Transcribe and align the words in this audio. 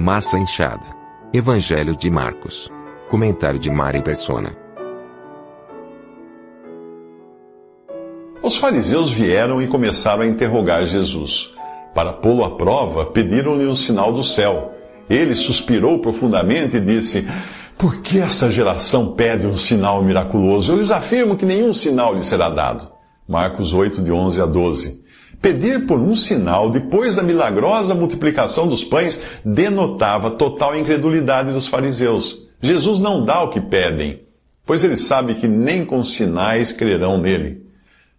Massa 0.00 0.38
inchada. 0.38 0.84
Evangelho 1.34 1.96
de 1.96 2.08
Marcos. 2.08 2.70
Comentário 3.10 3.58
de 3.58 3.68
Mari 3.68 4.00
Persona. 4.00 4.56
Os 8.40 8.56
fariseus 8.56 9.10
vieram 9.10 9.60
e 9.60 9.66
começaram 9.66 10.22
a 10.22 10.26
interrogar 10.28 10.86
Jesus. 10.86 11.52
Para 11.96 12.12
pô-lo 12.12 12.44
à 12.44 12.56
prova, 12.56 13.06
pediram-lhe 13.06 13.66
um 13.66 13.74
sinal 13.74 14.12
do 14.12 14.22
céu. 14.22 14.72
Ele 15.10 15.34
suspirou 15.34 15.98
profundamente 15.98 16.76
e 16.76 16.80
disse: 16.80 17.26
Por 17.76 18.00
que 18.00 18.20
essa 18.20 18.52
geração 18.52 19.14
pede 19.16 19.48
um 19.48 19.56
sinal 19.56 20.00
miraculoso? 20.04 20.70
Eu 20.70 20.76
lhes 20.76 20.92
afirmo 20.92 21.36
que 21.36 21.44
nenhum 21.44 21.74
sinal 21.74 22.14
lhe 22.14 22.22
será 22.22 22.48
dado. 22.48 22.88
Marcos 23.28 23.72
8, 23.72 24.00
de 24.04 24.12
11 24.12 24.40
a 24.40 24.46
12. 24.46 25.07
Pedir 25.40 25.86
por 25.86 26.00
um 26.00 26.16
sinal 26.16 26.70
depois 26.70 27.14
da 27.14 27.22
milagrosa 27.22 27.94
multiplicação 27.94 28.66
dos 28.66 28.82
pães 28.82 29.20
denotava 29.44 30.32
total 30.32 30.76
incredulidade 30.76 31.52
dos 31.52 31.68
fariseus. 31.68 32.46
Jesus 32.60 32.98
não 32.98 33.24
dá 33.24 33.42
o 33.42 33.48
que 33.48 33.60
pedem, 33.60 34.22
pois 34.66 34.82
ele 34.82 34.96
sabe 34.96 35.34
que 35.34 35.46
nem 35.46 35.84
com 35.84 36.04
sinais 36.04 36.72
crerão 36.72 37.18
nele. 37.18 37.62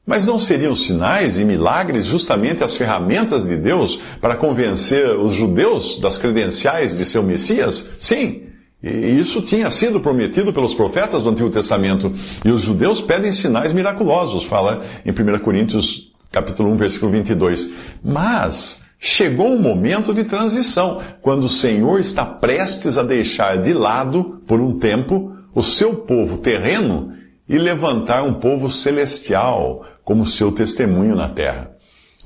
Mas 0.08 0.26
não 0.26 0.40
seriam 0.40 0.74
sinais 0.74 1.38
e 1.38 1.46
milagres 1.46 2.06
justamente 2.06 2.64
as 2.64 2.76
ferramentas 2.76 3.46
de 3.46 3.58
Deus 3.58 4.00
para 4.20 4.36
convencer 4.36 5.10
os 5.12 5.34
judeus 5.34 6.00
das 6.00 6.18
credenciais 6.18 6.98
de 6.98 7.06
seu 7.06 7.22
Messias? 7.22 7.90
Sim. 8.00 8.44
E 8.82 9.20
isso 9.20 9.42
tinha 9.42 9.70
sido 9.70 10.00
prometido 10.00 10.54
pelos 10.54 10.74
profetas 10.74 11.24
do 11.24 11.30
Antigo 11.30 11.50
Testamento. 11.50 12.12
E 12.46 12.50
os 12.50 12.62
judeus 12.62 13.02
pedem 13.02 13.32
sinais 13.34 13.74
miraculosos, 13.74 14.46
fala 14.46 14.84
em 15.06 15.12
1 15.12 15.40
Coríntios 15.40 16.09
capítulo 16.32 16.72
1, 16.72 16.78
versículo 16.78 17.12
22. 17.12 17.74
Mas 18.04 18.86
chegou 19.00 19.48
um 19.48 19.60
momento 19.60 20.14
de 20.14 20.24
transição, 20.24 21.02
quando 21.22 21.46
o 21.46 21.50
Senhor 21.50 22.00
está 22.00 22.26
prestes 22.26 22.98
a 22.98 23.04
deixar 23.04 23.62
de 23.62 23.74
lado, 23.74 24.42
por 24.46 24.60
um 24.60 24.78
tempo, 24.78 25.36
o 25.54 25.64
seu 25.64 25.96
povo 25.96 26.38
terreno 26.38 27.14
e 27.48 27.58
levantar 27.58 28.24
um 28.24 28.36
povo 28.36 28.72
celestial 28.72 29.86
como 30.04 30.26
seu 30.26 30.52
testemunho 30.52 31.16
na 31.16 31.30
terra. 31.30 31.72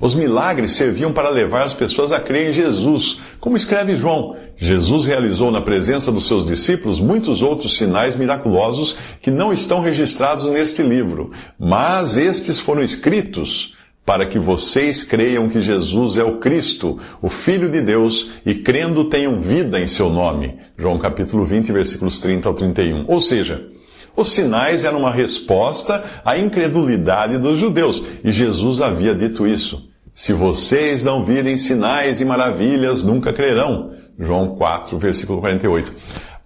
Os 0.00 0.14
milagres 0.14 0.72
serviam 0.72 1.12
para 1.12 1.30
levar 1.30 1.62
as 1.62 1.72
pessoas 1.72 2.12
a 2.12 2.18
crer 2.18 2.50
em 2.50 2.52
Jesus, 2.52 3.20
como 3.40 3.56
escreve 3.56 3.96
João. 3.96 4.36
Jesus 4.56 5.06
realizou 5.06 5.52
na 5.52 5.60
presença 5.60 6.10
dos 6.10 6.26
seus 6.26 6.44
discípulos 6.44 7.00
muitos 7.00 7.42
outros 7.42 7.78
sinais 7.78 8.16
miraculosos 8.16 8.98
que 9.22 9.30
não 9.30 9.52
estão 9.52 9.80
registrados 9.80 10.46
neste 10.46 10.82
livro, 10.82 11.30
mas 11.58 12.16
estes 12.16 12.58
foram 12.58 12.82
escritos 12.82 13.74
para 14.04 14.26
que 14.26 14.38
vocês 14.38 15.02
creiam 15.02 15.48
que 15.48 15.60
Jesus 15.60 16.16
é 16.16 16.24
o 16.24 16.38
Cristo, 16.38 16.98
o 17.22 17.28
Filho 17.28 17.70
de 17.70 17.80
Deus, 17.80 18.32
e 18.44 18.54
crendo 18.54 19.04
tenham 19.04 19.40
vida 19.40 19.80
em 19.80 19.86
seu 19.86 20.10
nome. 20.10 20.58
João 20.76 20.98
capítulo 20.98 21.44
20, 21.44 21.72
versículos 21.72 22.18
30 22.18 22.48
ao 22.48 22.54
31. 22.54 23.06
Ou 23.08 23.20
seja, 23.20 23.66
os 24.14 24.30
sinais 24.30 24.84
eram 24.84 25.00
uma 25.00 25.10
resposta 25.10 26.04
à 26.24 26.38
incredulidade 26.38 27.38
dos 27.38 27.58
judeus, 27.58 28.04
e 28.22 28.30
Jesus 28.30 28.80
havia 28.80 29.14
dito 29.14 29.46
isso. 29.46 29.88
Se 30.12 30.32
vocês 30.32 31.02
não 31.02 31.24
virem 31.24 31.58
sinais 31.58 32.20
e 32.20 32.24
maravilhas, 32.24 33.02
nunca 33.02 33.32
crerão. 33.32 33.92
João 34.18 34.54
4, 34.54 34.96
versículo 34.98 35.40
48. 35.40 35.92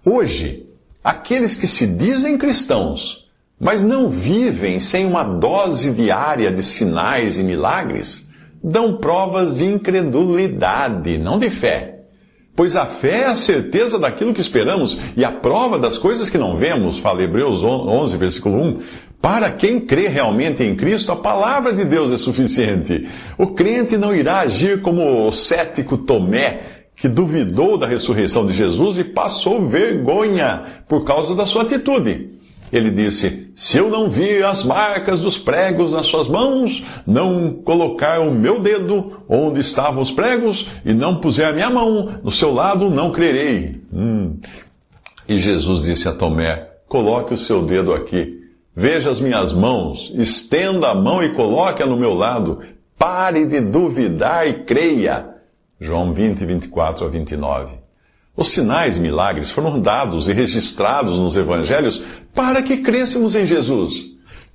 Hoje, 0.03 0.65
aqueles 1.03 1.55
que 1.55 1.67
se 1.67 1.85
dizem 1.85 2.37
cristãos, 2.37 3.28
mas 3.59 3.83
não 3.83 4.09
vivem 4.09 4.79
sem 4.79 5.05
uma 5.05 5.23
dose 5.23 5.91
diária 5.91 6.51
de 6.51 6.63
sinais 6.63 7.37
e 7.37 7.43
milagres, 7.43 8.29
dão 8.63 8.97
provas 8.97 9.57
de 9.57 9.65
incredulidade, 9.65 11.17
não 11.17 11.37
de 11.37 11.49
fé. 11.49 11.95
Pois 12.55 12.75
a 12.75 12.85
fé 12.85 13.21
é 13.21 13.25
a 13.25 13.35
certeza 13.35 13.97
daquilo 13.97 14.33
que 14.33 14.41
esperamos 14.41 14.99
e 15.15 15.23
a 15.23 15.31
prova 15.31 15.79
das 15.79 15.97
coisas 15.97 16.29
que 16.29 16.37
não 16.37 16.57
vemos, 16.57 16.97
fala 16.97 17.23
Hebreus 17.23 17.63
11, 17.63 18.17
versículo 18.17 18.61
1. 18.61 18.79
Para 19.21 19.51
quem 19.51 19.79
crê 19.79 20.07
realmente 20.07 20.63
em 20.63 20.75
Cristo, 20.75 21.11
a 21.11 21.15
palavra 21.15 21.73
de 21.73 21.83
Deus 21.85 22.11
é 22.11 22.17
suficiente. 22.17 23.07
O 23.37 23.47
crente 23.47 23.97
não 23.97 24.15
irá 24.15 24.39
agir 24.39 24.81
como 24.81 25.27
o 25.27 25.31
cético 25.31 25.97
Tomé, 25.97 26.61
que 26.95 27.07
duvidou 27.07 27.77
da 27.77 27.87
ressurreição 27.87 28.45
de 28.45 28.53
Jesus 28.53 28.97
e 28.97 29.05
passou 29.05 29.67
vergonha 29.67 30.83
por 30.87 31.05
causa 31.05 31.35
da 31.35 31.45
sua 31.45 31.61
atitude. 31.61 32.38
Ele 32.71 32.91
disse: 32.91 33.51
Se 33.55 33.77
eu 33.77 33.89
não 33.89 34.09
vir 34.09 34.43
as 34.45 34.63
marcas 34.63 35.19
dos 35.19 35.37
pregos 35.37 35.91
nas 35.91 36.05
suas 36.05 36.27
mãos, 36.27 36.83
não 37.05 37.53
colocar 37.53 38.19
o 38.19 38.31
meu 38.31 38.59
dedo 38.59 39.23
onde 39.27 39.59
estavam 39.59 40.01
os 40.01 40.11
pregos 40.11 40.67
e 40.85 40.93
não 40.93 41.15
puser 41.15 41.47
a 41.47 41.53
minha 41.53 41.69
mão 41.69 42.19
no 42.23 42.31
seu 42.31 42.53
lado, 42.53 42.89
não 42.89 43.11
crerei. 43.11 43.81
Hum. 43.91 44.37
E 45.27 45.39
Jesus 45.39 45.81
disse 45.81 46.07
a 46.07 46.13
Tomé: 46.13 46.69
Coloque 46.87 47.33
o 47.33 47.37
seu 47.37 47.63
dedo 47.63 47.93
aqui. 47.93 48.39
Veja 48.75 49.09
as 49.09 49.19
minhas 49.19 49.51
mãos, 49.51 50.11
estenda 50.15 50.89
a 50.89 50.95
mão 50.95 51.23
e 51.23 51.29
coloque-a 51.29 51.85
no 51.85 51.97
meu 51.97 52.13
lado. 52.13 52.61
Pare 52.97 53.45
de 53.45 53.59
duvidar 53.61 54.47
e 54.47 54.63
creia. 54.63 55.35
João 55.79 56.13
20, 56.13 56.45
24 56.45 57.05
a 57.05 57.09
29. 57.09 57.79
Os 58.39 58.51
sinais 58.51 58.95
e 58.95 59.01
milagres 59.01 59.51
foram 59.51 59.81
dados 59.81 60.29
e 60.29 60.33
registrados 60.33 61.19
nos 61.19 61.35
evangelhos 61.35 62.01
para 62.33 62.61
que 62.61 62.77
crêssemos 62.77 63.35
em 63.35 63.45
Jesus. 63.45 64.07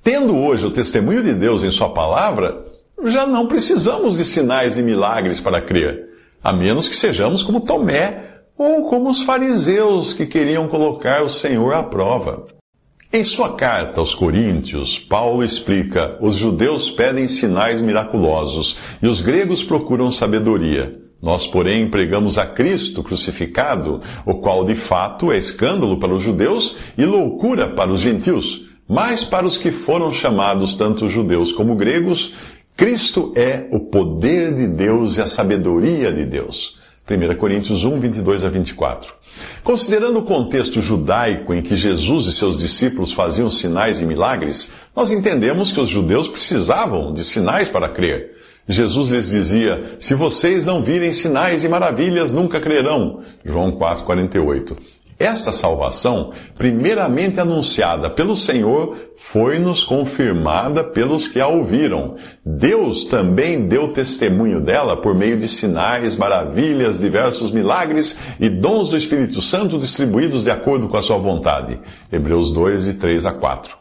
Tendo 0.03 0.37
hoje 0.37 0.65
o 0.65 0.71
testemunho 0.71 1.23
de 1.23 1.33
Deus 1.33 1.63
em 1.63 1.71
Sua 1.71 1.89
palavra, 1.89 2.63
já 3.05 3.25
não 3.25 3.47
precisamos 3.47 4.17
de 4.17 4.25
sinais 4.25 4.77
e 4.77 4.83
milagres 4.83 5.39
para 5.39 5.61
crer, 5.61 6.09
a 6.43 6.53
menos 6.53 6.87
que 6.87 6.95
sejamos 6.95 7.43
como 7.43 7.61
Tomé 7.61 8.25
ou 8.57 8.89
como 8.89 9.09
os 9.09 9.21
fariseus 9.21 10.13
que 10.13 10.25
queriam 10.25 10.67
colocar 10.67 11.23
o 11.23 11.29
Senhor 11.29 11.73
à 11.73 11.83
prova. 11.83 12.45
Em 13.11 13.23
sua 13.23 13.55
carta 13.55 13.99
aos 13.99 14.13
Coríntios, 14.13 14.99
Paulo 14.99 15.43
explica: 15.43 16.17
os 16.21 16.35
judeus 16.35 16.89
pedem 16.89 17.27
sinais 17.27 17.81
miraculosos 17.81 18.77
e 19.01 19.07
os 19.07 19.21
gregos 19.21 19.63
procuram 19.63 20.11
sabedoria. 20.11 21.04
Nós, 21.25 21.47
porém, 21.47 21.89
pregamos 21.89 22.37
a 22.37 22.45
Cristo 22.45 23.01
crucificado, 23.01 23.99
o 24.27 24.35
qual 24.35 24.63
de 24.63 24.75
fato 24.75 25.31
é 25.31 25.37
escândalo 25.39 25.99
para 25.99 26.13
os 26.13 26.21
judeus 26.21 26.77
e 26.95 27.03
loucura 27.03 27.67
para 27.67 27.91
os 27.91 27.99
gentios. 27.99 28.67
Mas 28.87 29.23
para 29.23 29.43
os 29.43 29.57
que 29.57 29.71
foram 29.71 30.13
chamados, 30.13 30.75
tanto 30.75 31.09
judeus 31.09 31.51
como 31.51 31.75
gregos, 31.75 32.35
Cristo 32.77 33.33
é 33.35 33.67
o 33.71 33.79
poder 33.79 34.53
de 34.53 34.67
Deus 34.67 35.17
e 35.17 35.21
a 35.21 35.25
sabedoria 35.25 36.11
de 36.11 36.25
Deus. 36.25 36.77
1 37.09 37.35
Coríntios 37.37 37.83
1, 37.83 37.99
22 37.99 38.43
a 38.43 38.49
24. 38.49 39.11
Considerando 39.63 40.19
o 40.19 40.25
contexto 40.25 40.79
judaico 40.79 41.55
em 41.55 41.63
que 41.63 41.75
Jesus 41.75 42.27
e 42.27 42.33
seus 42.33 42.55
discípulos 42.55 43.11
faziam 43.11 43.49
sinais 43.49 43.99
e 43.99 44.05
milagres, 44.05 44.73
nós 44.95 45.11
entendemos 45.11 45.71
que 45.71 45.81
os 45.81 45.89
judeus 45.89 46.27
precisavam 46.27 47.11
de 47.11 47.23
sinais 47.23 47.67
para 47.67 47.89
crer. 47.89 48.35
Jesus 48.67 49.09
lhes 49.09 49.29
dizia: 49.29 49.95
Se 49.99 50.15
vocês 50.15 50.65
não 50.65 50.81
virem 50.81 51.13
sinais 51.13 51.63
e 51.63 51.69
maravilhas, 51.69 52.31
nunca 52.31 52.59
crerão. 52.59 53.21
João 53.43 53.77
4,48. 53.77 54.75
Esta 55.17 55.53
salvação, 55.53 56.33
primeiramente 56.57 57.39
anunciada 57.39 58.09
pelo 58.09 58.35
Senhor, 58.35 58.97
foi-nos 59.15 59.81
confirmada 59.81 60.83
pelos 60.83 61.29
que 61.29 61.39
a 61.39 61.47
ouviram. 61.47 62.15
Deus 62.45 63.05
também 63.05 63.65
deu 63.65 63.93
testemunho 63.93 64.59
dela 64.59 64.97
por 64.97 65.15
meio 65.15 65.37
de 65.37 65.47
sinais, 65.47 66.17
maravilhas, 66.17 66.99
diversos 66.99 67.49
milagres 67.49 68.19
e 68.41 68.49
dons 68.49 68.89
do 68.89 68.97
Espírito 68.97 69.41
Santo 69.41 69.77
distribuídos 69.77 70.43
de 70.43 70.51
acordo 70.51 70.87
com 70.89 70.97
a 70.97 71.01
sua 71.01 71.17
vontade. 71.17 71.79
Hebreus 72.11 72.51
2, 72.51 72.95
3 72.95 73.25
a 73.25 73.31
4. 73.31 73.77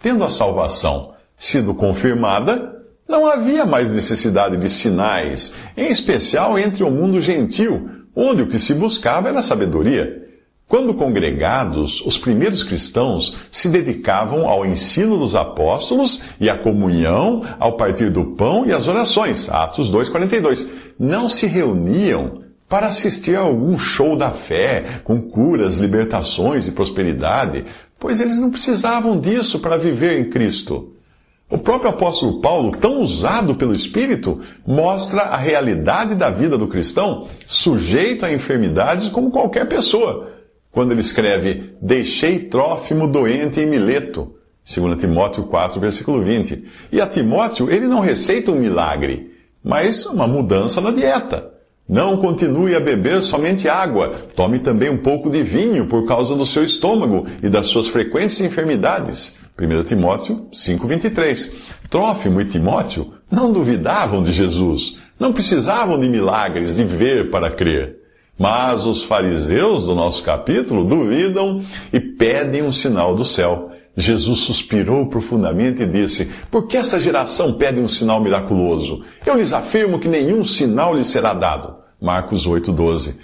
Tendo 0.00 0.22
a 0.22 0.30
salvação 0.30 1.14
sido 1.36 1.74
confirmada, 1.74 2.75
não 3.08 3.26
havia 3.26 3.64
mais 3.64 3.92
necessidade 3.92 4.56
de 4.56 4.68
sinais, 4.68 5.54
em 5.76 5.88
especial 5.88 6.58
entre 6.58 6.82
o 6.82 6.90
mundo 6.90 7.20
gentil, 7.20 7.88
onde 8.14 8.42
o 8.42 8.48
que 8.48 8.58
se 8.58 8.74
buscava 8.74 9.28
era 9.28 9.42
sabedoria. 9.42 10.24
Quando 10.68 10.94
congregados, 10.94 12.00
os 12.04 12.18
primeiros 12.18 12.64
cristãos 12.64 13.36
se 13.52 13.68
dedicavam 13.68 14.48
ao 14.48 14.66
ensino 14.66 15.16
dos 15.16 15.36
apóstolos 15.36 16.24
e 16.40 16.50
à 16.50 16.58
comunhão, 16.58 17.44
ao 17.60 17.76
partir 17.76 18.10
do 18.10 18.34
pão 18.34 18.66
e 18.66 18.72
às 18.72 18.88
orações. 18.88 19.48
Atos 19.48 19.88
2,42. 19.92 20.68
Não 20.98 21.28
se 21.28 21.46
reuniam 21.46 22.42
para 22.68 22.88
assistir 22.88 23.36
a 23.36 23.42
algum 23.42 23.78
show 23.78 24.16
da 24.16 24.32
fé, 24.32 25.02
com 25.04 25.22
curas, 25.22 25.78
libertações 25.78 26.66
e 26.66 26.72
prosperidade, 26.72 27.64
pois 27.96 28.20
eles 28.20 28.40
não 28.40 28.50
precisavam 28.50 29.20
disso 29.20 29.60
para 29.60 29.76
viver 29.76 30.18
em 30.18 30.24
Cristo. 30.28 30.95
O 31.48 31.58
próprio 31.58 31.90
apóstolo 31.90 32.40
Paulo, 32.40 32.72
tão 32.72 33.00
usado 33.00 33.54
pelo 33.54 33.72
Espírito, 33.72 34.40
mostra 34.66 35.22
a 35.22 35.36
realidade 35.36 36.16
da 36.16 36.28
vida 36.28 36.58
do 36.58 36.66
cristão, 36.66 37.28
sujeito 37.46 38.24
a 38.24 38.32
enfermidades 38.32 39.08
como 39.08 39.30
qualquer 39.30 39.68
pessoa 39.68 40.32
quando 40.76 40.92
ele 40.92 41.00
escreve: 41.00 41.72
Deixei 41.80 42.38
Trófimo 42.38 43.08
doente 43.08 43.60
em 43.60 43.66
Mileto. 43.66 44.34
2 44.66 44.98
Timóteo 45.00 45.44
4, 45.44 45.80
versículo 45.80 46.22
20. 46.22 46.64
E 46.92 47.00
a 47.00 47.06
Timóteo, 47.06 47.70
ele 47.70 47.86
não 47.86 48.00
receita 48.00 48.50
um 48.50 48.56
milagre, 48.56 49.32
mas 49.64 50.04
uma 50.04 50.26
mudança 50.26 50.80
na 50.80 50.90
dieta. 50.90 51.50
Não 51.88 52.16
continue 52.16 52.74
a 52.74 52.80
beber 52.80 53.22
somente 53.22 53.68
água, 53.68 54.12
tome 54.34 54.58
também 54.58 54.90
um 54.90 54.98
pouco 54.98 55.30
de 55.30 55.42
vinho 55.42 55.86
por 55.86 56.04
causa 56.04 56.34
do 56.34 56.44
seu 56.44 56.64
estômago 56.64 57.26
e 57.42 57.48
das 57.48 57.66
suas 57.66 57.86
frequentes 57.86 58.40
enfermidades. 58.40 59.38
1 59.58 59.84
Timóteo 59.84 60.46
5,23. 60.52 61.52
Trófimo 61.88 62.40
e 62.40 62.44
Timóteo 62.44 63.14
não 63.30 63.50
duvidavam 63.50 64.22
de 64.22 64.30
Jesus, 64.30 64.98
não 65.18 65.32
precisavam 65.32 65.98
de 65.98 66.08
milagres, 66.08 66.76
de 66.76 66.84
ver 66.84 67.30
para 67.30 67.50
crer. 67.50 67.96
Mas 68.38 68.84
os 68.84 69.02
fariseus 69.02 69.86
do 69.86 69.94
nosso 69.94 70.22
capítulo 70.22 70.84
duvidam 70.84 71.64
e 71.90 71.98
pedem 71.98 72.62
um 72.62 72.70
sinal 72.70 73.16
do 73.16 73.24
céu. 73.24 73.70
Jesus 73.96 74.40
suspirou 74.40 75.08
profundamente 75.08 75.82
e 75.82 75.86
disse: 75.86 76.30
Por 76.50 76.66
que 76.66 76.76
essa 76.76 77.00
geração 77.00 77.54
pede 77.54 77.80
um 77.80 77.88
sinal 77.88 78.20
miraculoso? 78.20 79.02
Eu 79.24 79.36
lhes 79.36 79.54
afirmo 79.54 79.98
que 79.98 80.06
nenhum 80.06 80.44
sinal 80.44 80.94
lhes 80.94 81.08
será 81.08 81.32
dado. 81.32 81.76
Marcos 81.98 82.46
8:12. 82.46 83.14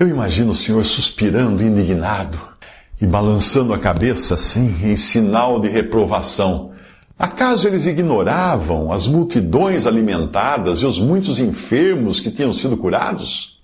Eu 0.00 0.08
imagino 0.08 0.52
o 0.52 0.56
Senhor 0.56 0.82
suspirando 0.82 1.62
indignado 1.62 2.47
e 3.00 3.06
balançando 3.06 3.72
a 3.72 3.78
cabeça 3.78 4.34
assim, 4.34 4.74
em 4.82 4.96
sinal 4.96 5.60
de 5.60 5.68
reprovação. 5.68 6.72
Acaso 7.18 7.66
eles 7.66 7.86
ignoravam 7.86 8.92
as 8.92 9.06
multidões 9.06 9.86
alimentadas 9.86 10.78
e 10.78 10.86
os 10.86 10.98
muitos 10.98 11.38
enfermos 11.38 12.20
que 12.20 12.30
tinham 12.30 12.52
sido 12.52 12.76
curados? 12.76 13.58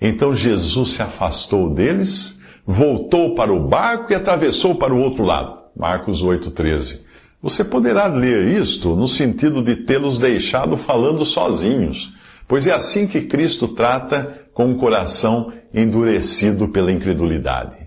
Então 0.00 0.34
Jesus 0.34 0.92
se 0.92 1.02
afastou 1.02 1.72
deles, 1.72 2.40
voltou 2.66 3.34
para 3.34 3.52
o 3.52 3.68
barco 3.68 4.12
e 4.12 4.16
atravessou 4.16 4.74
para 4.74 4.94
o 4.94 5.00
outro 5.00 5.24
lado. 5.24 5.58
Marcos 5.76 6.22
8,13. 6.22 7.00
Você 7.42 7.64
poderá 7.64 8.06
ler 8.06 8.46
isto 8.46 8.94
no 8.94 9.08
sentido 9.08 9.62
de 9.62 9.76
tê-los 9.76 10.18
deixado 10.20 10.76
falando 10.76 11.24
sozinhos, 11.24 12.12
pois 12.46 12.68
é 12.68 12.72
assim 12.72 13.06
que 13.06 13.22
Cristo 13.22 13.66
trata 13.68 14.42
com 14.54 14.66
um 14.66 14.78
coração 14.78 15.52
endurecido 15.74 16.68
pela 16.68 16.92
incredulidade. 16.92 17.81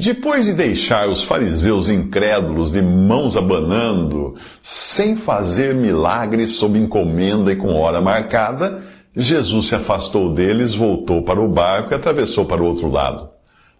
Depois 0.00 0.46
de 0.46 0.52
deixar 0.52 1.08
os 1.08 1.24
fariseus 1.24 1.88
incrédulos 1.88 2.70
de 2.70 2.80
mãos 2.80 3.36
abanando, 3.36 4.36
sem 4.62 5.16
fazer 5.16 5.74
milagres 5.74 6.50
sob 6.50 6.78
encomenda 6.78 7.52
e 7.52 7.56
com 7.56 7.74
hora 7.74 8.00
marcada, 8.00 8.80
Jesus 9.16 9.66
se 9.66 9.74
afastou 9.74 10.32
deles, 10.32 10.72
voltou 10.72 11.22
para 11.22 11.40
o 11.40 11.48
barco 11.48 11.92
e 11.92 11.96
atravessou 11.96 12.44
para 12.44 12.62
o 12.62 12.66
outro 12.66 12.88
lado. 12.88 13.28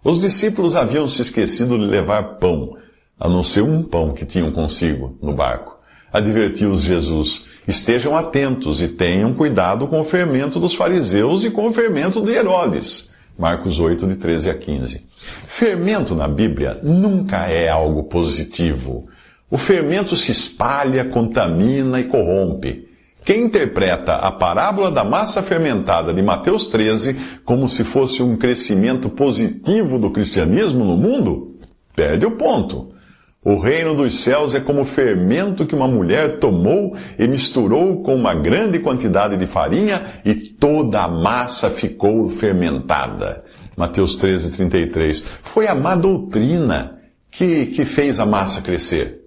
Os 0.02 0.20
discípulos 0.20 0.74
haviam 0.74 1.06
se 1.06 1.22
esquecido 1.22 1.78
de 1.78 1.86
levar 1.86 2.38
pão, 2.40 2.76
a 3.16 3.28
não 3.28 3.44
ser 3.44 3.62
um 3.62 3.84
pão 3.84 4.12
que 4.12 4.26
tinham 4.26 4.50
consigo 4.50 5.16
no 5.22 5.36
barco. 5.36 5.78
Advertiu-os 6.12 6.82
Jesus: 6.82 7.44
estejam 7.64 8.16
atentos 8.16 8.82
e 8.82 8.88
tenham 8.88 9.34
cuidado 9.34 9.86
com 9.86 10.00
o 10.00 10.04
fermento 10.04 10.58
dos 10.58 10.74
fariseus 10.74 11.44
e 11.44 11.50
com 11.50 11.68
o 11.68 11.72
fermento 11.72 12.20
de 12.20 12.32
Herodes. 12.32 13.07
Marcos 13.38 13.78
8, 13.78 14.04
de 14.06 14.16
13 14.16 14.50
a 14.50 14.54
15. 14.54 15.06
Fermento 15.46 16.14
na 16.14 16.26
Bíblia 16.26 16.80
nunca 16.82 17.46
é 17.46 17.68
algo 17.68 18.02
positivo. 18.04 19.06
O 19.48 19.56
fermento 19.56 20.16
se 20.16 20.32
espalha, 20.32 21.04
contamina 21.04 22.00
e 22.00 22.04
corrompe. 22.04 22.88
Quem 23.24 23.42
interpreta 23.42 24.14
a 24.14 24.32
parábola 24.32 24.90
da 24.90 25.04
massa 25.04 25.42
fermentada 25.42 26.12
de 26.12 26.20
Mateus 26.20 26.66
13 26.66 27.16
como 27.44 27.68
se 27.68 27.84
fosse 27.84 28.22
um 28.22 28.36
crescimento 28.36 29.08
positivo 29.08 29.98
do 29.98 30.10
cristianismo 30.10 30.84
no 30.84 30.96
mundo, 30.96 31.56
perde 31.94 32.26
o 32.26 32.32
ponto. 32.32 32.88
O 33.48 33.56
reino 33.56 33.94
dos 33.94 34.20
céus 34.20 34.54
é 34.54 34.60
como 34.60 34.84
fermento 34.84 35.64
que 35.64 35.74
uma 35.74 35.88
mulher 35.88 36.38
tomou 36.38 36.94
e 37.18 37.26
misturou 37.26 38.02
com 38.02 38.14
uma 38.14 38.34
grande 38.34 38.78
quantidade 38.78 39.38
de 39.38 39.46
farinha 39.46 40.20
e 40.22 40.34
toda 40.34 41.02
a 41.02 41.08
massa 41.08 41.70
ficou 41.70 42.28
fermentada. 42.28 43.42
Mateus 43.74 44.16
13, 44.16 44.50
33. 44.52 45.26
Foi 45.40 45.66
a 45.66 45.74
má 45.74 45.96
doutrina 45.96 46.98
que, 47.30 47.64
que 47.68 47.86
fez 47.86 48.20
a 48.20 48.26
massa 48.26 48.60
crescer. 48.60 49.18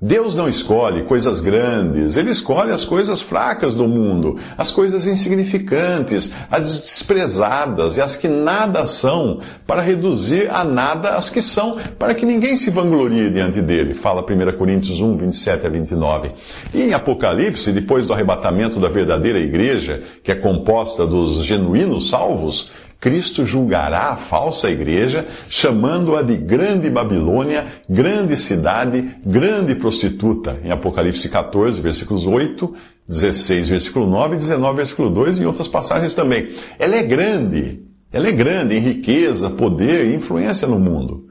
Deus 0.00 0.36
não 0.36 0.48
escolhe 0.48 1.02
coisas 1.02 1.40
grandes, 1.40 2.16
Ele 2.16 2.30
escolhe 2.30 2.70
as 2.70 2.84
coisas 2.84 3.20
fracas 3.20 3.74
do 3.74 3.88
mundo, 3.88 4.38
as 4.56 4.70
coisas 4.70 5.08
insignificantes, 5.08 6.32
as 6.48 6.82
desprezadas 6.82 7.96
e 7.96 8.00
as 8.00 8.14
que 8.14 8.28
nada 8.28 8.86
são, 8.86 9.40
para 9.66 9.82
reduzir 9.82 10.48
a 10.52 10.62
nada 10.62 11.16
as 11.16 11.28
que 11.28 11.42
são, 11.42 11.78
para 11.98 12.14
que 12.14 12.24
ninguém 12.24 12.56
se 12.56 12.70
vanglorie 12.70 13.28
diante 13.28 13.60
dele. 13.60 13.92
Fala 13.92 14.22
1 14.22 14.56
Coríntios 14.56 15.00
1, 15.00 15.16
27 15.16 15.66
a 15.66 15.68
29. 15.68 16.30
E 16.72 16.80
em 16.80 16.94
Apocalipse, 16.94 17.72
depois 17.72 18.06
do 18.06 18.12
arrebatamento 18.12 18.78
da 18.78 18.88
verdadeira 18.88 19.40
igreja, 19.40 20.02
que 20.22 20.30
é 20.30 20.36
composta 20.36 21.04
dos 21.04 21.44
genuínos 21.44 22.08
salvos, 22.08 22.70
Cristo 23.00 23.46
julgará 23.46 24.10
a 24.10 24.16
falsa 24.16 24.68
igreja, 24.70 25.26
chamando-a 25.48 26.20
de 26.20 26.36
grande 26.36 26.90
Babilônia, 26.90 27.66
grande 27.88 28.36
cidade, 28.36 29.16
grande 29.24 29.76
prostituta, 29.76 30.58
em 30.64 30.72
Apocalipse 30.72 31.28
14, 31.28 31.80
versículos 31.80 32.26
8, 32.26 32.74
16, 33.08 33.68
versículo 33.68 34.06
9, 34.06 34.36
19, 34.36 34.76
versículo 34.76 35.10
2 35.10 35.38
e 35.38 35.46
outras 35.46 35.68
passagens 35.68 36.12
também. 36.12 36.48
Ela 36.76 36.96
é 36.96 37.02
grande, 37.04 37.80
ela 38.12 38.26
é 38.26 38.32
grande 38.32 38.76
em 38.76 38.80
riqueza, 38.80 39.48
poder 39.50 40.04
e 40.06 40.16
influência 40.16 40.66
no 40.66 40.80
mundo. 40.80 41.27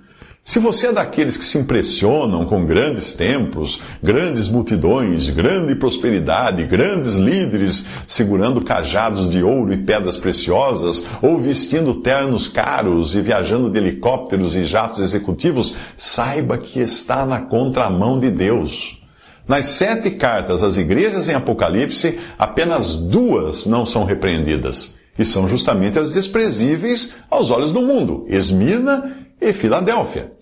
Se 0.47 0.59
você 0.59 0.87
é 0.87 0.93
daqueles 0.93 1.35
que 1.35 1.43
se 1.43 1.57
impressionam 1.57 2.45
com 2.45 2.65
grandes 2.65 3.13
templos, 3.13 3.81
grandes 4.01 4.47
multidões, 4.47 5.29
grande 5.29 5.75
prosperidade, 5.75 6.63
grandes 6.63 7.15
líderes 7.15 7.85
segurando 8.07 8.63
cajados 8.63 9.29
de 9.29 9.43
ouro 9.43 9.73
e 9.73 9.77
pedras 9.77 10.15
preciosas, 10.15 11.05
ou 11.21 11.37
vestindo 11.37 11.95
ternos 11.95 12.47
caros 12.47 13.13
e 13.13 13.19
viajando 13.19 13.69
de 13.69 13.77
helicópteros 13.77 14.55
e 14.55 14.63
jatos 14.63 14.99
executivos, 14.99 15.75
saiba 15.97 16.57
que 16.57 16.79
está 16.79 17.25
na 17.25 17.41
contramão 17.41 18.17
de 18.17 18.31
Deus. 18.31 19.01
Nas 19.45 19.65
sete 19.65 20.11
cartas 20.11 20.63
às 20.63 20.77
igrejas 20.77 21.27
em 21.27 21.33
Apocalipse, 21.33 22.21
apenas 22.39 22.95
duas 22.95 23.65
não 23.65 23.85
são 23.85 24.05
repreendidas. 24.05 24.95
E 25.19 25.25
são 25.25 25.45
justamente 25.45 25.99
as 25.99 26.13
desprezíveis 26.13 27.17
aos 27.29 27.51
olhos 27.51 27.73
do 27.73 27.81
mundo, 27.81 28.25
Esmirna 28.29 29.27
e 29.41 29.51
Filadélfia. 29.51 30.36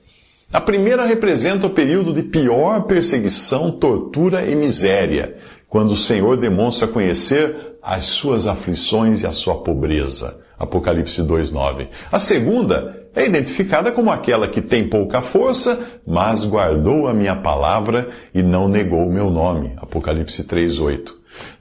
A 0.54 0.62
primeira 0.62 1.06
representa 1.06 1.68
o 1.68 1.72
período 1.72 2.14
de 2.14 2.24
pior 2.24 2.84
perseguição, 2.84 3.72
tortura 3.72 4.46
e 4.46 4.56
miséria, 4.56 5.36
quando 5.68 5.92
o 5.92 5.98
Senhor 5.98 6.38
demonstra 6.38 6.88
conhecer 6.88 7.78
as 7.82 8.06
suas 8.06 8.48
aflições 8.48 9.22
e 9.22 9.28
a 9.28 9.32
sua 9.32 9.56
pobreza. 9.62 10.40
Apocalipse 10.58 11.22
2:9. 11.22 11.90
A 12.12 12.20
segunda 12.20 13.06
é 13.16 13.26
identificada 13.26 13.92
como 13.92 14.12
aquela 14.12 14.48
que 14.48 14.62
tem 14.62 14.88
pouca 14.88 15.22
força, 15.22 15.80
mas 16.06 16.46
guardou 16.46 17.08
a 17.08 17.14
minha 17.14 17.36
palavra 17.36 18.10
e 18.34 18.42
não 18.44 18.68
negou 18.68 19.06
o 19.08 19.12
meu 19.12 19.30
nome. 19.30 19.74
Apocalipse 19.78 20.44
3:8. 20.44 21.14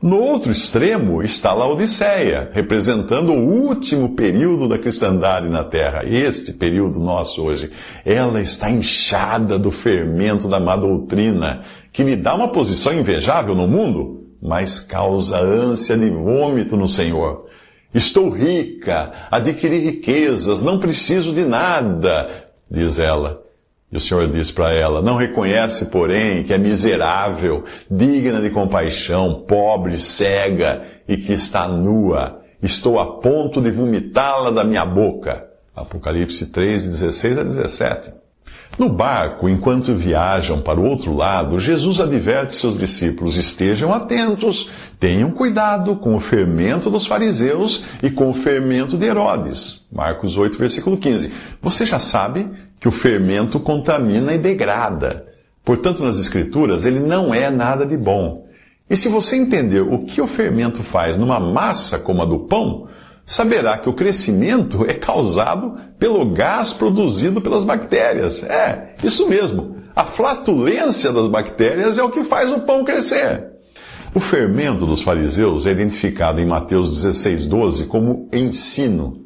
No 0.03 0.19
outro 0.19 0.53
extremo 0.53 1.23
está 1.23 1.53
Laodiceia, 1.53 2.51
representando 2.53 3.33
o 3.33 3.67
último 3.67 4.15
período 4.15 4.69
da 4.69 4.79
cristandade 4.79 5.49
na 5.49 5.65
Terra, 5.65 6.03
este 6.05 6.53
período 6.53 7.01
nosso 7.01 7.43
hoje. 7.43 7.71
Ela 8.05 8.41
está 8.41 8.71
inchada 8.71 9.59
do 9.59 9.71
fermento 9.71 10.49
da 10.49 10.61
má 10.61 10.77
doutrina, 10.77 11.63
que 11.93 12.03
lhe 12.03 12.17
dá 12.17 12.35
uma 12.35 12.49
posição 12.49 12.93
invejável 12.93 13.55
no 13.55 13.67
mundo, 13.67 14.25
mas 14.43 14.81
causa 14.81 15.39
ânsia 15.39 15.97
de 15.97 16.11
vômito 16.11 16.77
no 16.77 16.89
Senhor. 16.89 17.47
Estou 17.95 18.29
rica, 18.29 19.13
adquiri 19.31 19.79
riquezas, 19.79 20.63
não 20.63 20.79
preciso 20.79 21.33
de 21.33 21.45
nada, 21.45 22.51
diz 22.71 22.99
ela. 22.99 23.44
E 23.95 23.97
o 23.97 24.01
Senhor 24.01 24.27
diz 24.27 24.51
para 24.51 24.73
ela: 24.73 25.01
Não 25.01 25.15
reconhece, 25.15 25.87
porém, 25.87 26.43
que 26.43 26.53
é 26.53 26.59
miserável, 26.59 27.63
digna 27.89 28.41
de 28.41 28.51
compaixão, 28.51 29.45
pobre, 29.47 30.01
cega 30.01 30.83
e 31.07 31.17
que 31.17 31.33
está 31.33 31.69
nua. 31.69 32.41
Estou 32.61 32.99
a 32.99 33.21
ponto 33.21 33.61
de 33.61 33.71
vomitá-la 33.71 34.51
da 34.51 34.65
minha 34.65 34.85
boca. 34.85 35.45
Apocalipse 35.77 36.47
3, 36.47 36.87
16 36.87 37.39
a 37.39 37.45
17. 37.45 38.25
No 38.77 38.89
barco, 38.89 39.49
enquanto 39.49 39.95
viajam 39.95 40.61
para 40.61 40.81
o 40.81 40.85
outro 40.85 41.15
lado, 41.15 41.61
Jesus 41.61 42.01
adverte 42.01 42.57
seus 42.57 42.77
discípulos: 42.77 43.37
estejam 43.37 43.93
atentos, 43.93 44.71
tenham 44.99 45.31
cuidado 45.31 45.95
com 45.95 46.17
o 46.17 46.21
fermento 46.21 46.91
dos 46.91 47.07
fariseus 47.07 47.85
e 48.03 48.11
com 48.11 48.31
o 48.31 48.35
fermento 48.35 48.99
de 48.99 49.07
Herodes. 49.07 49.87
Marcos 49.93 50.37
8, 50.37 50.59
versículo 50.59 50.97
15. 50.97 51.33
Você 51.63 51.87
já 51.87 52.01
sabe 52.01 52.51
que 52.85 52.89
o 52.89 52.93
fermento 52.93 53.59
contamina 53.61 54.35
e 54.35 54.39
degrada. 54.39 55.25
Portanto, 55.65 56.03
nas 56.03 56.19
Escrituras, 56.19 56.85
ele 56.85 57.01
não 57.01 57.33
é 57.33 57.49
nada 57.49 57.87
de 57.87 57.97
bom. 57.97 58.47
E 58.91 58.95
se 58.95 59.09
você 59.09 59.37
entender 59.37 59.81
o 59.81 60.01
que 60.01 60.21
o 60.21 60.27
fermento 60.27 60.83
faz 60.83 61.17
numa 61.17 61.41
massa 61.41 61.99
como 61.99 62.21
a 62.21 62.27
do 62.27 62.41
pão, 62.41 62.87
saberá 63.25 63.79
que 63.79 63.89
o 63.89 63.95
crescimento 63.95 64.85
é 64.87 64.93
causado 64.93 65.79
pelo 65.99 66.27
gás 66.35 66.75
produzido 66.75 67.41
pelas 67.41 67.65
bactérias. 67.65 68.45
É, 68.45 68.95
isso 69.03 69.27
mesmo. 69.31 69.77
A 69.97 70.05
flatulência 70.05 71.11
das 71.11 71.29
bactérias 71.29 71.97
é 71.97 72.03
o 72.03 72.11
que 72.11 72.23
faz 72.23 72.53
o 72.53 72.67
pão 72.67 72.85
crescer. 72.85 73.47
O 74.15 74.21
fermento 74.21 74.85
dos 74.85 75.01
fariseus 75.01 75.65
é 75.65 75.73
identificado 75.73 76.39
em 76.39 76.47
Mateus 76.47 77.01
16, 77.01 77.47
12 77.47 77.87
como 77.87 78.29
ensino. 78.31 79.25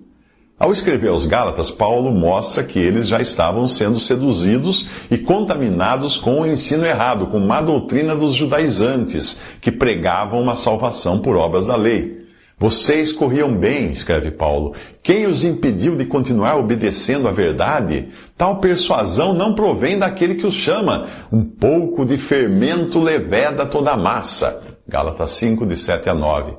Ao 0.58 0.72
escrever 0.72 1.10
aos 1.10 1.24
Gálatas, 1.24 1.70
Paulo 1.70 2.10
mostra 2.10 2.64
que 2.64 2.80
eles 2.80 3.06
já 3.06 3.20
estavam 3.20 3.68
sendo 3.68 4.00
seduzidos 4.00 4.88
e 5.08 5.16
contaminados 5.16 6.16
com 6.16 6.40
o 6.40 6.46
ensino 6.46 6.84
errado, 6.84 7.28
com 7.28 7.38
má 7.38 7.60
doutrina 7.60 8.16
dos 8.16 8.34
judaizantes, 8.34 9.38
que 9.60 9.70
pregavam 9.70 10.42
uma 10.42 10.56
salvação 10.56 11.20
por 11.20 11.36
obras 11.36 11.68
da 11.68 11.76
lei. 11.76 12.18
Vocês 12.58 13.12
corriam 13.12 13.54
bem, 13.54 13.92
escreve 13.92 14.32
Paulo. 14.32 14.74
Quem 15.00 15.26
os 15.26 15.44
impediu 15.44 15.94
de 15.94 16.06
continuar 16.06 16.58
obedecendo 16.58 17.28
à 17.28 17.30
verdade? 17.30 18.08
Tal 18.36 18.56
persuasão 18.56 19.32
não 19.32 19.54
provém 19.54 19.96
daquele 19.96 20.34
que 20.34 20.46
os 20.46 20.54
chama. 20.54 21.06
Um 21.30 21.44
pouco 21.44 22.04
de 22.04 22.18
fermento 22.18 22.98
leveda 22.98 23.64
toda 23.64 23.92
a 23.92 23.96
massa. 23.96 24.60
Gálatas 24.88 25.30
5, 25.32 25.64
de 25.64 25.76
7 25.76 26.08
a 26.08 26.14
9. 26.14 26.54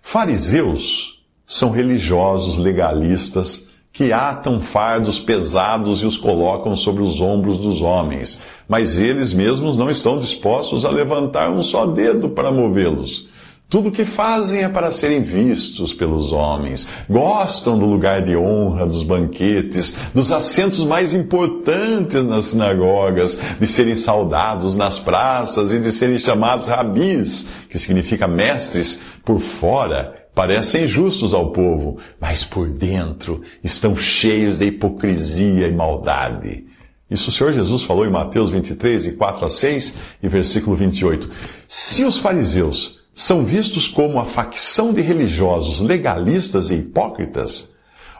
Fariseus 0.00 1.13
são 1.54 1.70
religiosos 1.70 2.58
legalistas 2.58 3.68
que 3.92 4.12
atam 4.12 4.60
fardos 4.60 5.20
pesados 5.20 6.02
e 6.02 6.06
os 6.06 6.16
colocam 6.16 6.74
sobre 6.74 7.00
os 7.00 7.20
ombros 7.20 7.58
dos 7.58 7.80
homens, 7.80 8.40
mas 8.68 8.98
eles 8.98 9.32
mesmos 9.32 9.78
não 9.78 9.88
estão 9.88 10.18
dispostos 10.18 10.84
a 10.84 10.90
levantar 10.90 11.48
um 11.50 11.62
só 11.62 11.86
dedo 11.86 12.30
para 12.30 12.50
movê-los. 12.50 13.28
Tudo 13.68 13.88
o 13.88 13.92
que 13.92 14.04
fazem 14.04 14.64
é 14.64 14.68
para 14.68 14.90
serem 14.90 15.22
vistos 15.22 15.94
pelos 15.94 16.32
homens. 16.32 16.88
Gostam 17.08 17.78
do 17.78 17.86
lugar 17.86 18.20
de 18.20 18.36
honra, 18.36 18.84
dos 18.84 19.04
banquetes, 19.04 19.96
dos 20.12 20.32
assentos 20.32 20.82
mais 20.82 21.14
importantes 21.14 22.24
nas 22.24 22.46
sinagogas, 22.46 23.38
de 23.60 23.66
serem 23.68 23.94
saudados 23.94 24.74
nas 24.74 24.98
praças 24.98 25.72
e 25.72 25.78
de 25.78 25.92
serem 25.92 26.18
chamados 26.18 26.66
rabis, 26.66 27.46
que 27.68 27.78
significa 27.78 28.26
mestres, 28.26 29.02
por 29.24 29.38
fora. 29.40 30.23
Parecem 30.34 30.86
justos 30.86 31.32
ao 31.32 31.52
povo, 31.52 31.98
mas 32.20 32.42
por 32.42 32.68
dentro 32.68 33.42
estão 33.62 33.94
cheios 33.94 34.58
de 34.58 34.66
hipocrisia 34.66 35.68
e 35.68 35.72
maldade. 35.72 36.66
Isso 37.08 37.30
o 37.30 37.32
Senhor 37.32 37.52
Jesus 37.52 37.82
falou 37.82 38.04
em 38.04 38.10
Mateus 38.10 38.50
23, 38.50 39.14
4 39.16 39.46
a 39.46 39.50
6 39.50 39.96
e 40.22 40.28
versículo 40.28 40.74
28. 40.74 41.30
Se 41.68 42.04
os 42.04 42.18
fariseus 42.18 42.98
são 43.14 43.44
vistos 43.44 43.86
como 43.86 44.18
a 44.18 44.24
facção 44.24 44.92
de 44.92 45.00
religiosos 45.00 45.80
legalistas 45.80 46.70
e 46.70 46.76
hipócritas, 46.76 47.74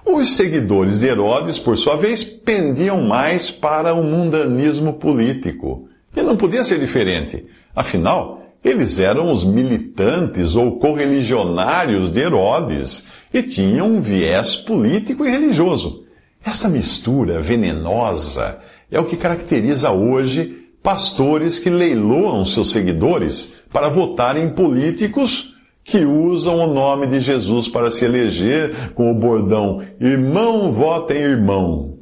os 0.06 0.36
seguidores 0.36 1.00
de 1.00 1.06
Herodes, 1.06 1.58
por 1.58 1.76
sua 1.76 1.96
vez, 1.96 2.22
pendiam 2.22 3.02
mais 3.02 3.50
para 3.50 3.94
o 3.94 4.04
mundanismo 4.04 4.92
político. 4.92 5.88
E 6.14 6.22
não 6.22 6.36
podia 6.36 6.62
ser 6.62 6.78
diferente. 6.78 7.44
Afinal, 7.74 8.43
eles 8.64 8.98
eram 8.98 9.30
os 9.30 9.44
militantes 9.44 10.56
ou 10.56 10.78
correligionários 10.78 12.10
de 12.10 12.20
Herodes 12.20 13.06
e 13.32 13.42
tinham 13.42 13.88
um 13.88 14.00
viés 14.00 14.56
político 14.56 15.26
e 15.26 15.30
religioso. 15.30 16.04
Essa 16.42 16.68
mistura 16.68 17.40
venenosa 17.40 18.58
é 18.90 18.98
o 18.98 19.04
que 19.04 19.16
caracteriza 19.16 19.90
hoje 19.90 20.64
pastores 20.82 21.58
que 21.58 21.70
leiloam 21.70 22.44
seus 22.44 22.70
seguidores 22.70 23.54
para 23.72 23.88
votarem 23.88 24.44
em 24.44 24.50
políticos 24.50 25.54
que 25.82 26.04
usam 26.04 26.60
o 26.60 26.72
nome 26.72 27.06
de 27.06 27.20
Jesus 27.20 27.68
para 27.68 27.90
se 27.90 28.04
eleger 28.04 28.92
com 28.94 29.10
o 29.10 29.14
bordão 29.14 29.82
Irmão, 30.00 30.72
votem 30.72 31.18
irmão. 31.18 31.98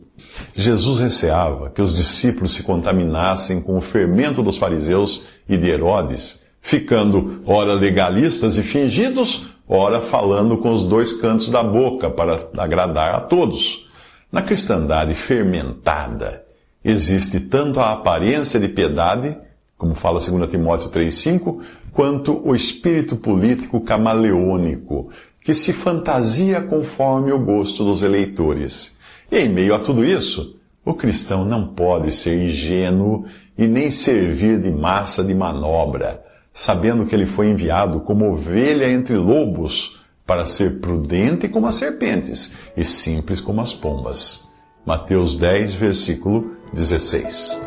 Jesus 0.54 1.00
receava 1.00 1.70
que 1.70 1.82
os 1.82 1.96
discípulos 1.96 2.54
se 2.54 2.62
contaminassem 2.62 3.60
com 3.60 3.76
o 3.76 3.80
fermento 3.80 4.42
dos 4.42 4.56
fariseus 4.56 5.24
e 5.48 5.56
de 5.56 5.68
Herodes, 5.68 6.41
ficando 6.62 7.42
ora 7.44 7.74
legalistas 7.74 8.56
e 8.56 8.62
fingidos, 8.62 9.48
ora 9.68 10.00
falando 10.00 10.56
com 10.58 10.72
os 10.72 10.84
dois 10.84 11.12
cantos 11.12 11.50
da 11.50 11.62
boca 11.62 12.08
para 12.08 12.48
agradar 12.56 13.14
a 13.14 13.20
todos. 13.20 13.86
Na 14.30 14.40
cristandade 14.40 15.14
fermentada, 15.14 16.44
existe 16.82 17.40
tanto 17.40 17.80
a 17.80 17.92
aparência 17.92 18.58
de 18.58 18.68
piedade, 18.68 19.36
como 19.76 19.94
fala 19.94 20.20
2 20.20 20.48
Timóteo 20.50 20.88
3,5, 20.88 21.60
quanto 21.92 22.40
o 22.48 22.54
espírito 22.54 23.16
político 23.16 23.80
camaleônico, 23.80 25.10
que 25.42 25.52
se 25.52 25.72
fantasia 25.72 26.62
conforme 26.62 27.32
o 27.32 27.38
gosto 27.38 27.84
dos 27.84 28.02
eleitores. 28.02 28.96
E 29.30 29.40
em 29.40 29.48
meio 29.48 29.74
a 29.74 29.80
tudo 29.80 30.04
isso, 30.04 30.56
o 30.84 30.94
cristão 30.94 31.44
não 31.44 31.66
pode 31.66 32.12
ser 32.12 32.40
ingênuo 32.40 33.24
e 33.58 33.66
nem 33.66 33.90
servir 33.90 34.60
de 34.60 34.70
massa 34.70 35.22
de 35.22 35.34
manobra, 35.34 36.22
sabendo 36.52 37.06
que 37.06 37.14
ele 37.14 37.26
foi 37.26 37.48
enviado 37.48 38.00
como 38.00 38.32
ovelha 38.32 38.90
entre 38.90 39.16
lobos 39.16 40.00
para 40.26 40.44
ser 40.44 40.80
prudente 40.80 41.48
como 41.48 41.66
as 41.66 41.76
serpentes 41.76 42.54
e 42.76 42.84
simples 42.84 43.40
como 43.40 43.60
as 43.60 43.72
pombas. 43.72 44.48
Mateus 44.84 45.36
10, 45.36 45.74
versículo 45.74 46.56
16. 46.72 47.60